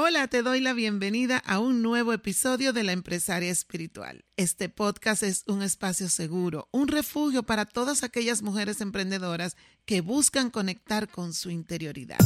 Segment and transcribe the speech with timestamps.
[0.00, 4.24] Hola, te doy la bienvenida a un nuevo episodio de La Empresaria Espiritual.
[4.36, 9.56] Este podcast es un espacio seguro, un refugio para todas aquellas mujeres emprendedoras
[9.86, 12.20] que buscan conectar con su interioridad.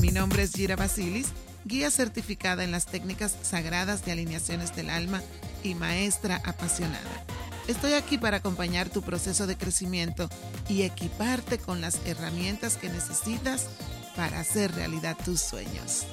[0.00, 1.32] Mi nombre es Gira Basilis,
[1.64, 5.24] guía certificada en las técnicas sagradas de alineaciones del alma
[5.64, 7.26] y maestra apasionada.
[7.66, 10.28] Estoy aquí para acompañar tu proceso de crecimiento
[10.68, 13.66] y equiparte con las herramientas que necesitas
[14.14, 16.06] para hacer realidad tus sueños.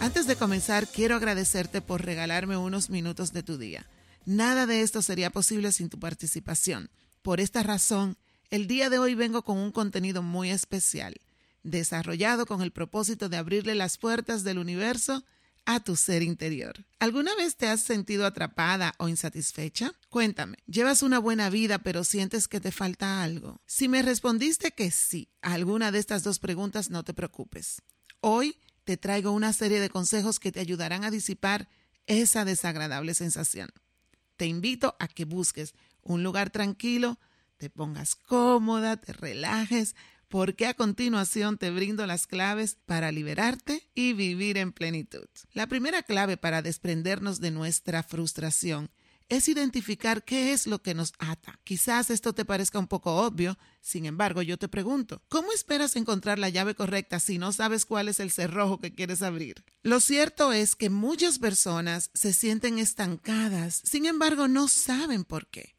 [0.00, 3.86] Antes de comenzar, quiero agradecerte por regalarme unos minutos de tu día.
[4.26, 6.90] Nada de esto sería posible sin tu participación.
[7.22, 8.16] Por esta razón,
[8.50, 11.14] el día de hoy vengo con un contenido muy especial,
[11.62, 15.24] desarrollado con el propósito de abrirle las puertas del universo
[15.66, 16.84] a tu ser interior.
[16.98, 19.92] ¿Alguna vez te has sentido atrapada o insatisfecha?
[20.10, 23.60] Cuéntame, ¿llevas una buena vida pero sientes que te falta algo?
[23.66, 27.82] Si me respondiste que sí a alguna de estas dos preguntas, no te preocupes.
[28.20, 31.68] Hoy te traigo una serie de consejos que te ayudarán a disipar
[32.06, 33.70] esa desagradable sensación.
[34.36, 37.18] Te invito a que busques un lugar tranquilo,
[37.56, 39.94] te pongas cómoda, te relajes,
[40.28, 45.28] porque a continuación te brindo las claves para liberarte y vivir en plenitud.
[45.52, 48.90] La primera clave para desprendernos de nuestra frustración
[49.28, 51.58] es identificar qué es lo que nos ata.
[51.64, 56.38] Quizás esto te parezca un poco obvio, sin embargo yo te pregunto, ¿cómo esperas encontrar
[56.38, 59.64] la llave correcta si no sabes cuál es el cerrojo que quieres abrir?
[59.82, 65.74] Lo cierto es que muchas personas se sienten estancadas, sin embargo no saben por qué.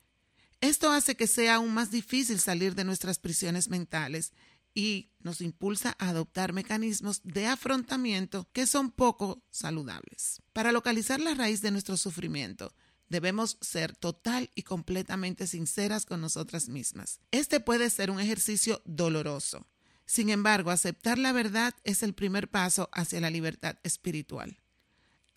[0.62, 4.34] Esto hace que sea aún más difícil salir de nuestras prisiones mentales
[4.74, 10.42] y nos impulsa a adoptar mecanismos de afrontamiento que son poco saludables.
[10.54, 12.74] Para localizar la raíz de nuestro sufrimiento,
[13.10, 17.20] Debemos ser total y completamente sinceras con nosotras mismas.
[17.32, 19.68] Este puede ser un ejercicio doloroso.
[20.06, 24.60] Sin embargo, aceptar la verdad es el primer paso hacia la libertad espiritual.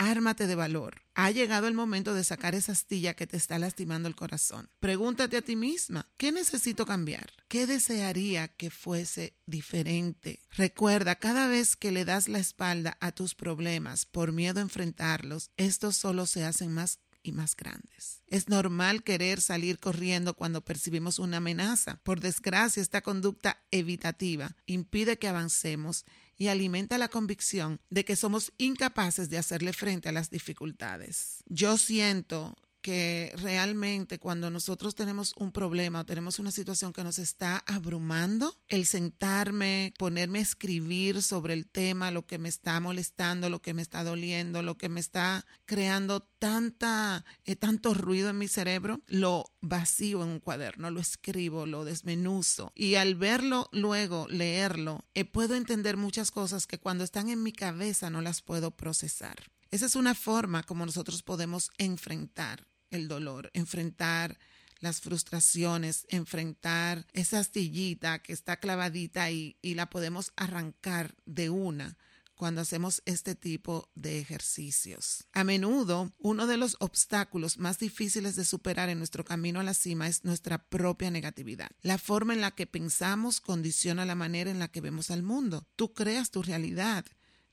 [0.00, 1.02] Ármate de valor.
[1.14, 4.70] Ha llegado el momento de sacar esa astilla que te está lastimando el corazón.
[4.78, 7.32] Pregúntate a ti misma, ¿qué necesito cambiar?
[7.48, 10.40] ¿Qué desearía que fuese diferente?
[10.52, 15.50] Recuerda, cada vez que le das la espalda a tus problemas por miedo a enfrentarlos,
[15.56, 17.00] estos solo se hacen más
[17.32, 18.22] más grandes.
[18.26, 22.00] Es normal querer salir corriendo cuando percibimos una amenaza.
[22.02, 26.04] Por desgracia, esta conducta evitativa impide que avancemos
[26.36, 31.42] y alimenta la convicción de que somos incapaces de hacerle frente a las dificultades.
[31.46, 37.18] Yo siento que realmente cuando nosotros tenemos un problema o tenemos una situación que nos
[37.18, 43.50] está abrumando, el sentarme, ponerme a escribir sobre el tema, lo que me está molestando,
[43.50, 48.38] lo que me está doliendo, lo que me está creando tanta, eh, tanto ruido en
[48.38, 54.26] mi cerebro, lo vacío en un cuaderno, lo escribo, lo desmenuzo y al verlo luego,
[54.28, 58.70] leerlo, eh, puedo entender muchas cosas que cuando están en mi cabeza no las puedo
[58.70, 59.36] procesar.
[59.70, 64.38] Esa es una forma como nosotros podemos enfrentar el dolor, enfrentar
[64.80, 71.98] las frustraciones, enfrentar esa astillita que está clavadita y, y la podemos arrancar de una
[72.38, 75.26] cuando hacemos este tipo de ejercicios.
[75.32, 79.74] A menudo, uno de los obstáculos más difíciles de superar en nuestro camino a la
[79.74, 81.70] cima es nuestra propia negatividad.
[81.82, 85.66] La forma en la que pensamos condiciona la manera en la que vemos al mundo.
[85.74, 87.04] Tú creas tu realidad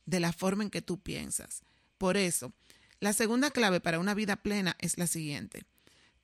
[0.06, 1.64] de la forma en que tú piensas.
[1.98, 2.54] Por eso,
[3.00, 5.66] la segunda clave para una vida plena es la siguiente.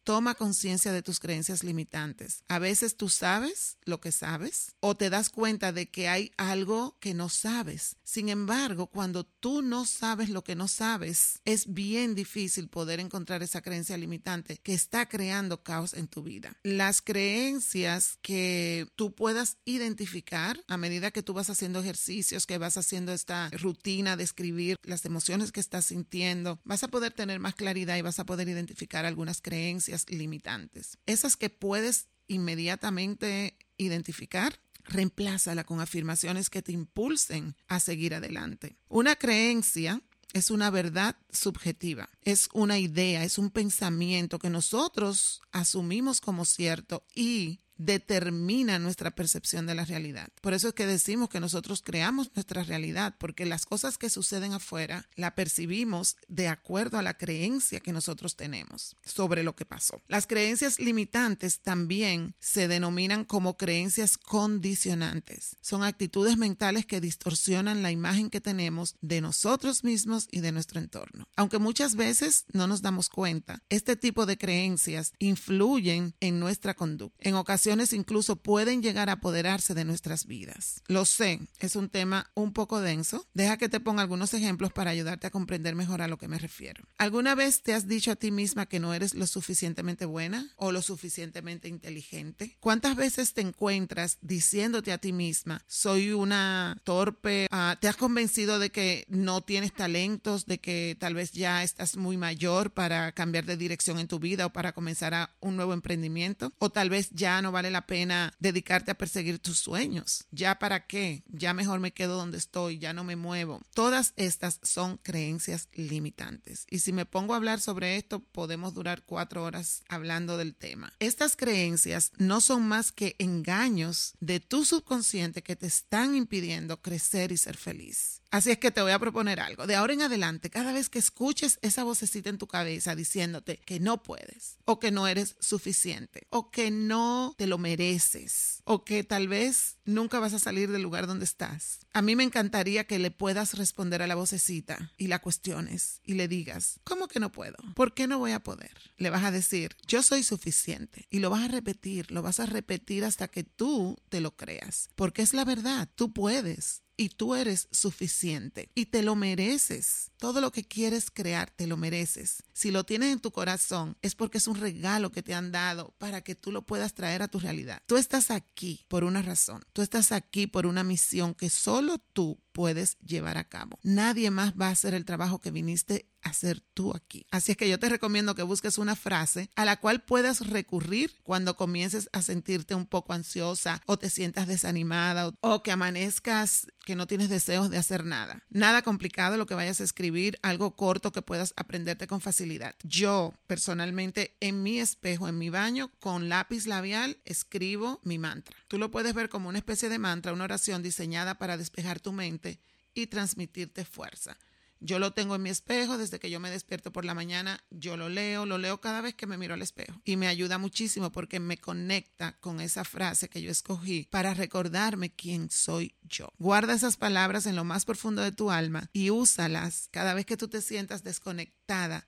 [0.03, 2.43] Toma conciencia de tus creencias limitantes.
[2.47, 6.97] A veces tú sabes lo que sabes o te das cuenta de que hay algo
[6.99, 7.97] que no sabes.
[8.03, 13.43] Sin embargo, cuando tú no sabes lo que no sabes, es bien difícil poder encontrar
[13.43, 16.57] esa creencia limitante que está creando caos en tu vida.
[16.63, 22.77] Las creencias que tú puedas identificar a medida que tú vas haciendo ejercicios, que vas
[22.77, 27.53] haciendo esta rutina de escribir las emociones que estás sintiendo, vas a poder tener más
[27.53, 30.97] claridad y vas a poder identificar algunas creencias limitantes.
[31.05, 38.77] Esas que puedes inmediatamente identificar, reemplázala con afirmaciones que te impulsen a seguir adelante.
[38.87, 40.01] Una creencia
[40.33, 47.05] es una verdad subjetiva, es una idea, es un pensamiento que nosotros asumimos como cierto
[47.13, 50.29] y determina nuestra percepción de la realidad.
[50.41, 54.53] Por eso es que decimos que nosotros creamos nuestra realidad, porque las cosas que suceden
[54.53, 60.01] afuera la percibimos de acuerdo a la creencia que nosotros tenemos sobre lo que pasó.
[60.07, 65.57] Las creencias limitantes también se denominan como creencias condicionantes.
[65.61, 70.79] Son actitudes mentales que distorsionan la imagen que tenemos de nosotros mismos y de nuestro
[70.79, 71.27] entorno.
[71.35, 77.17] Aunque muchas veces no nos damos cuenta, este tipo de creencias influyen en nuestra conducta.
[77.27, 80.81] En ocasiones incluso pueden llegar a apoderarse de nuestras vidas.
[80.87, 83.25] Lo sé, es un tema un poco denso.
[83.33, 86.37] Deja que te ponga algunos ejemplos para ayudarte a comprender mejor a lo que me
[86.37, 86.83] refiero.
[86.97, 90.71] ¿Alguna vez te has dicho a ti misma que no eres lo suficientemente buena o
[90.71, 92.57] lo suficientemente inteligente?
[92.59, 97.47] ¿Cuántas veces te encuentras diciéndote a ti misma, soy una torpe?
[97.51, 101.95] Ah, ¿Te has convencido de que no tienes talentos, de que tal vez ya estás
[101.95, 105.73] muy mayor para cambiar de dirección en tu vida o para comenzar a un nuevo
[105.73, 106.51] emprendimiento?
[106.59, 110.25] ¿O tal vez ya no vale la pena dedicarte a perseguir tus sueños?
[110.31, 111.23] ¿Ya para qué?
[111.27, 113.61] Ya mejor me quedo donde estoy, ya no me muevo.
[113.73, 116.65] Todas estas son creencias limitantes.
[116.69, 120.93] Y si me pongo a hablar sobre esto, podemos durar cuatro horas hablando del tema.
[120.99, 127.31] Estas creencias no son más que engaños de tu subconsciente que te están impidiendo crecer
[127.31, 128.20] y ser feliz.
[128.31, 129.67] Así es que te voy a proponer algo.
[129.67, 133.81] De ahora en adelante, cada vez que escuches esa vocecita en tu cabeza diciéndote que
[133.81, 139.03] no puedes, o que no eres suficiente, o que no te lo mereces, o que
[139.03, 142.99] tal vez nunca vas a salir del lugar donde estás, a mí me encantaría que
[142.99, 147.33] le puedas responder a la vocecita y la cuestiones y le digas, ¿cómo que no
[147.33, 147.57] puedo?
[147.75, 148.71] ¿Por qué no voy a poder?
[148.95, 151.05] Le vas a decir, yo soy suficiente.
[151.09, 154.89] Y lo vas a repetir, lo vas a repetir hasta que tú te lo creas.
[154.95, 160.11] Porque es la verdad, tú puedes y tú eres suficiente y te lo mereces.
[160.17, 162.43] Todo lo que quieres crear, te lo mereces.
[162.53, 165.95] Si lo tienes en tu corazón, es porque es un regalo que te han dado
[165.97, 167.81] para que tú lo puedas traer a tu realidad.
[167.87, 169.63] Tú estás aquí por una razón.
[169.73, 173.79] Tú estás aquí por una misión que solo tú puedes llevar a cabo.
[173.83, 177.25] Nadie más va a hacer el trabajo que viniste a hacer tú aquí.
[177.31, 181.11] Así es que yo te recomiendo que busques una frase a la cual puedas recurrir
[181.23, 186.95] cuando comiences a sentirte un poco ansiosa o te sientas desanimada o que amanezcas que
[186.95, 188.43] no tienes deseos de hacer nada.
[188.49, 192.75] Nada complicado lo que vayas a escribir, algo corto que puedas aprenderte con facilidad.
[192.83, 198.57] Yo personalmente en mi espejo, en mi baño, con lápiz labial, escribo mi mantra.
[198.67, 202.11] Tú lo puedes ver como una especie de mantra, una oración diseñada para despejar tu
[202.11, 202.50] mente
[202.93, 204.37] y transmitirte fuerza.
[204.83, 207.97] Yo lo tengo en mi espejo desde que yo me despierto por la mañana, yo
[207.97, 211.11] lo leo, lo leo cada vez que me miro al espejo y me ayuda muchísimo
[211.11, 216.33] porque me conecta con esa frase que yo escogí para recordarme quién soy yo.
[216.39, 220.35] Guarda esas palabras en lo más profundo de tu alma y úsalas cada vez que
[220.35, 221.03] tú te sientas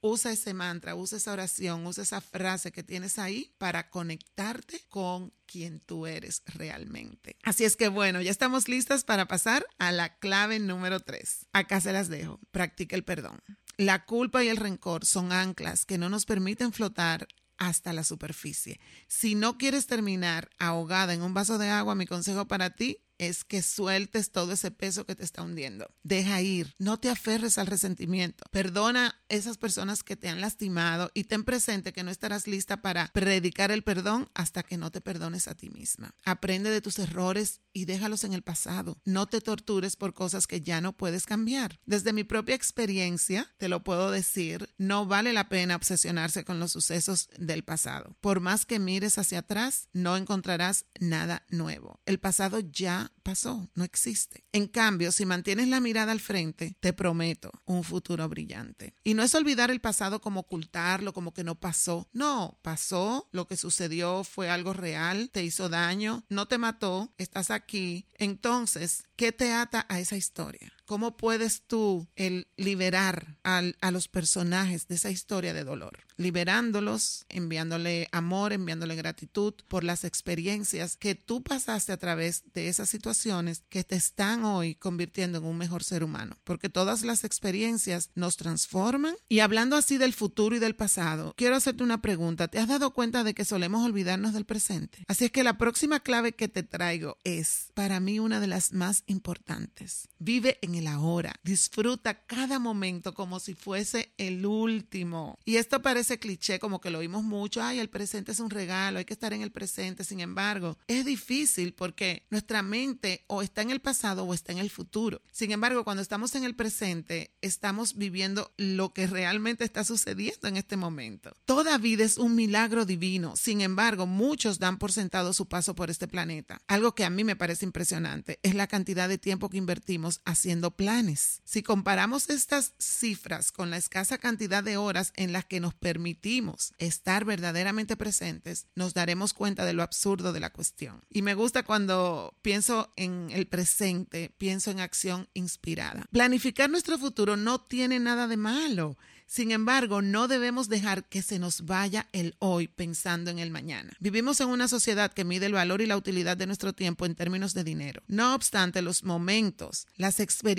[0.02, 5.34] Usa ese mantra, usa esa oración, usa esa frase que tienes ahí para conectarte con
[5.46, 7.38] quien tú eres realmente.
[7.44, 11.48] Así es que bueno, ya estamos listas para pasar a la clave número 3.
[11.54, 12.40] Acá se las dejo.
[12.52, 13.42] Practica el perdón.
[13.78, 17.28] La culpa y el rencor son anclas que no nos permiten flotar
[17.58, 18.80] hasta la superficie.
[19.08, 23.44] Si no quieres terminar ahogada en un vaso de agua, mi consejo para ti es
[23.44, 25.90] que sueltes todo ese peso que te está hundiendo.
[26.04, 28.46] Deja ir, no te aferres al resentimiento.
[28.52, 33.10] Perdona esas personas que te han lastimado y ten presente que no estarás lista para
[33.14, 36.16] predicar el perdón hasta que no te perdones a ti misma.
[36.26, 39.00] Aprende de tus errores y déjalos en el pasado.
[39.06, 41.80] No te tortures por cosas que ya no puedes cambiar.
[41.86, 46.72] Desde mi propia experiencia, te lo puedo decir, no vale la pena obsesionarse con los
[46.72, 48.16] sucesos del pasado.
[48.22, 52.00] Por más que mires hacia atrás, no encontrarás nada nuevo.
[52.06, 54.44] El pasado ya pasó, no existe.
[54.52, 58.96] En cambio, si mantienes la mirada al frente, te prometo un futuro brillante.
[59.04, 62.10] Y no es olvidar el pasado como ocultarlo, como que no pasó.
[62.12, 67.52] No, pasó, lo que sucedió fue algo real, te hizo daño, no te mató, estás
[67.52, 68.08] aquí.
[68.16, 70.74] Entonces, ¿qué te ata a esa historia?
[70.86, 76.00] ¿Cómo puedes tú el liberar al, a los personajes de esa historia de dolor?
[76.18, 82.90] Liberándolos, enviándole amor, enviándole gratitud por las experiencias que tú pasaste a través de esas
[82.90, 86.38] situaciones que te están hoy convirtiendo en un mejor ser humano.
[86.44, 89.16] Porque todas las experiencias nos transforman.
[89.30, 92.48] Y hablando así del futuro y del pasado, quiero hacerte una pregunta.
[92.48, 95.04] ¿Te has dado cuenta de que solemos olvidarnos del presente?
[95.08, 98.74] Así es que la próxima clave que te traigo es para mí una de las
[98.74, 100.10] más importantes.
[100.20, 101.34] Vive en el ahora.
[101.44, 105.38] Disfruta cada momento como si fuese el último.
[105.46, 107.62] Y esto parece cliché, como que lo oímos mucho.
[107.62, 110.04] Ay, el presente es un regalo, hay que estar en el presente.
[110.04, 114.60] Sin embargo, es difícil porque nuestra mente o está en el pasado o está en
[114.60, 115.22] el futuro.
[115.32, 120.58] Sin embargo, cuando estamos en el presente, estamos viviendo lo que realmente está sucediendo en
[120.58, 121.36] este momento.
[121.46, 123.36] Toda vida es un milagro divino.
[123.36, 126.62] Sin embargo, muchos dan por sentado su paso por este planeta.
[126.68, 130.63] Algo que a mí me parece impresionante es la cantidad de tiempo que invertimos haciendo
[130.72, 131.42] planes.
[131.44, 136.74] Si comparamos estas cifras con la escasa cantidad de horas en las que nos permitimos
[136.78, 141.02] estar verdaderamente presentes, nos daremos cuenta de lo absurdo de la cuestión.
[141.10, 146.06] Y me gusta cuando pienso en el presente, pienso en acción inspirada.
[146.12, 148.98] Planificar nuestro futuro no tiene nada de malo.
[149.34, 153.92] Sin embargo, no debemos dejar que se nos vaya el hoy pensando en el mañana.
[154.00, 157.16] Vivimos en una sociedad que mide el valor y la utilidad de nuestro tiempo en
[157.16, 158.04] términos de dinero.
[158.08, 160.53] No obstante, los momentos, las experiencias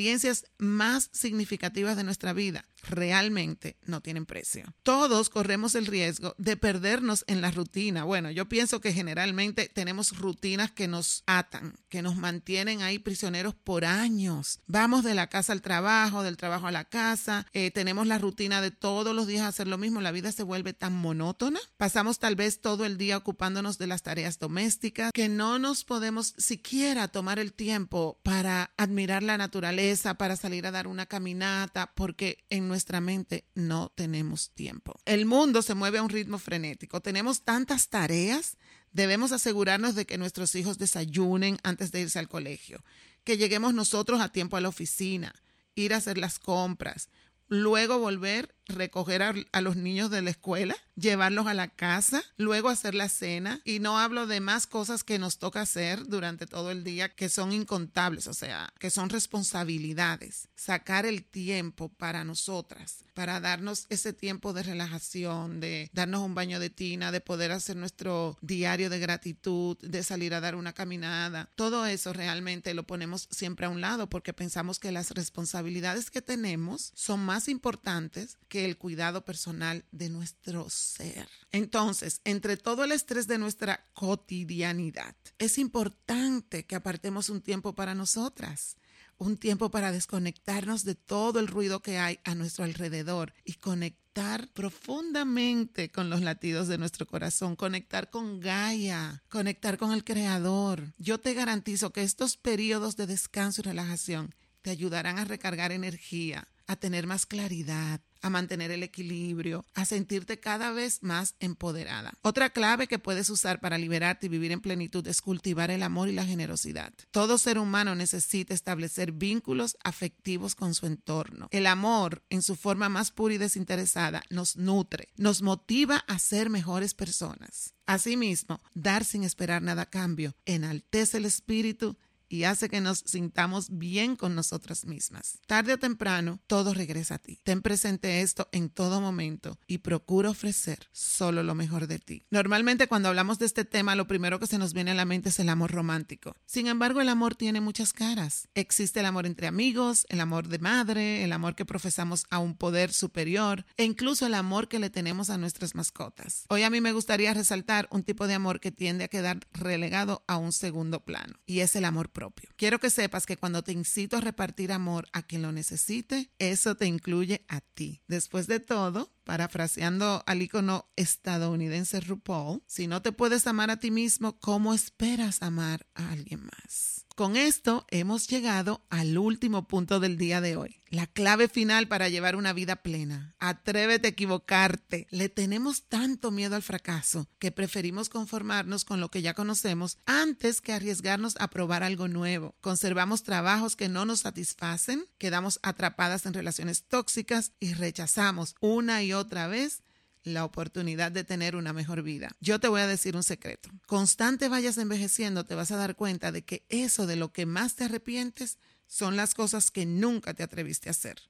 [0.58, 4.64] más significativas de nuestra vida realmente no tienen precio.
[4.82, 8.04] Todos corremos el riesgo de perdernos en la rutina.
[8.04, 13.54] Bueno, yo pienso que generalmente tenemos rutinas que nos atan, que nos mantienen ahí prisioneros
[13.54, 14.60] por años.
[14.66, 18.60] Vamos de la casa al trabajo, del trabajo a la casa, eh, tenemos la rutina
[18.60, 21.60] de todos los días hacer lo mismo, la vida se vuelve tan monótona.
[21.76, 26.34] Pasamos tal vez todo el día ocupándonos de las tareas domésticas que no nos podemos
[26.38, 32.44] siquiera tomar el tiempo para admirar la naturaleza, para salir a dar una caminata, porque
[32.50, 34.98] en nuestra mente no tenemos tiempo.
[35.04, 37.00] El mundo se mueve a un ritmo frenético.
[37.00, 38.56] Tenemos tantas tareas.
[38.90, 42.82] Debemos asegurarnos de que nuestros hijos desayunen antes de irse al colegio,
[43.22, 45.32] que lleguemos nosotros a tiempo a la oficina,
[45.76, 47.10] ir a hacer las compras,
[47.48, 52.94] luego volver recoger a, los niños de la escuela, llevarlos a la casa, luego hacer
[52.94, 56.84] la cena y no hablo de más cosas que nos toca hacer durante todo el
[56.84, 60.48] día que son incontables, o sea, que son responsabilidades.
[60.54, 66.58] Sacar el tiempo para nosotras, para darnos ese tiempo de relajación, de darnos un baño
[66.58, 71.50] de tina, de poder hacer nuestro diario de gratitud, de salir a dar una caminada.
[71.54, 76.22] Todo eso realmente lo ponemos siempre a un lado porque pensamos que las responsabilidades que
[76.22, 81.28] tenemos son más importantes que el cuidado personal de nuestro ser.
[81.50, 87.94] Entonces, entre todo el estrés de nuestra cotidianidad, es importante que apartemos un tiempo para
[87.94, 88.76] nosotras
[89.18, 94.48] un tiempo para desconectarnos de todo el ruido que hay a nuestro alrededor y conectar
[94.52, 100.92] profundamente con los latidos de nuestro corazón, conectar con Gaia, conectar con el Creador.
[100.98, 106.48] Yo te garantizo que estos periodos de descanso y relajación te ayudarán a recargar energía,
[106.66, 112.14] a tener más claridad, a mantener el equilibrio, a sentirte cada vez más empoderada.
[112.22, 116.08] Otra clave que puedes usar para liberarte y vivir en plenitud es cultivar el amor
[116.08, 116.94] y la generosidad.
[117.10, 121.48] Todo ser humano necesita establecer vínculos afectivos con su entorno.
[121.50, 126.48] El amor, en su forma más pura y desinteresada, nos nutre, nos motiva a ser
[126.48, 127.74] mejores personas.
[127.84, 133.68] Asimismo, dar sin esperar nada a cambio enaltece el espíritu y hace que nos sintamos
[133.70, 135.38] bien con nosotras mismas.
[135.46, 137.40] Tarde o temprano, todo regresa a ti.
[137.44, 142.26] Ten presente esto en todo momento y procura ofrecer solo lo mejor de ti.
[142.30, 145.28] Normalmente cuando hablamos de este tema, lo primero que se nos viene a la mente
[145.28, 146.34] es el amor romántico.
[146.44, 148.48] Sin embargo, el amor tiene muchas caras.
[148.54, 152.56] Existe el amor entre amigos, el amor de madre, el amor que profesamos a un
[152.56, 156.44] poder superior e incluso el amor que le tenemos a nuestras mascotas.
[156.48, 160.24] Hoy a mí me gustaría resaltar un tipo de amor que tiende a quedar relegado
[160.26, 162.23] a un segundo plano y es el amor propio.
[162.56, 166.74] Quiero que sepas que cuando te incito a repartir amor a quien lo necesite, eso
[166.74, 168.02] te incluye a ti.
[168.08, 173.90] Después de todo, parafraseando al icono estadounidense RuPaul, si no te puedes amar a ti
[173.90, 177.04] mismo, ¿cómo esperas amar a alguien más?
[177.14, 182.08] Con esto hemos llegado al último punto del día de hoy, la clave final para
[182.08, 183.34] llevar una vida plena.
[183.38, 185.06] Atrévete a equivocarte.
[185.10, 190.60] Le tenemos tanto miedo al fracaso que preferimos conformarnos con lo que ya conocemos antes
[190.60, 192.56] que arriesgarnos a probar algo nuevo.
[192.60, 199.46] Conservamos trabajos que no nos satisfacen, quedamos atrapadas en relaciones tóxicas y rechazamos una otra
[199.46, 199.82] vez
[200.24, 202.30] la oportunidad de tener una mejor vida.
[202.40, 203.68] Yo te voy a decir un secreto.
[203.86, 207.76] Constante vayas envejeciendo, te vas a dar cuenta de que eso de lo que más
[207.76, 211.20] te arrepientes son las cosas que nunca te atreviste a hacer.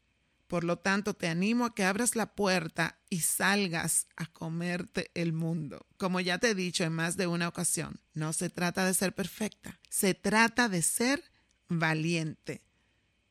[0.47, 5.33] Por lo tanto, te animo a que abras la puerta y salgas a comerte el
[5.33, 5.87] mundo.
[5.97, 9.15] Como ya te he dicho en más de una ocasión, no se trata de ser
[9.15, 11.25] perfecta, se trata de ser
[11.69, 12.63] valiente.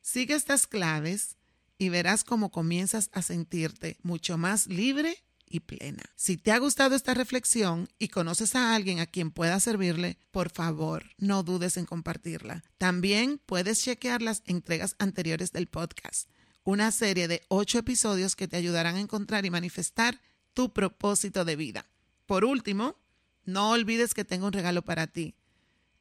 [0.02, 1.38] Sigue estas claves
[1.84, 6.02] y verás cómo comienzas a sentirte mucho más libre y plena.
[6.16, 10.50] Si te ha gustado esta reflexión y conoces a alguien a quien pueda servirle, por
[10.50, 12.64] favor, no dudes en compartirla.
[12.78, 16.30] También puedes chequear las entregas anteriores del podcast,
[16.64, 20.22] una serie de ocho episodios que te ayudarán a encontrar y manifestar
[20.54, 21.86] tu propósito de vida.
[22.26, 22.98] Por último,
[23.44, 25.36] no olvides que tengo un regalo para ti.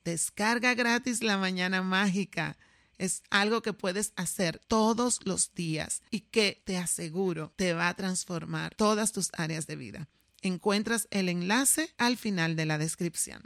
[0.05, 2.57] Descarga gratis la mañana mágica.
[3.03, 7.95] Es algo que puedes hacer todos los días y que te aseguro te va a
[7.95, 10.09] transformar todas tus áreas de vida.
[10.41, 13.41] Encuentras el enlace al final de la descripción.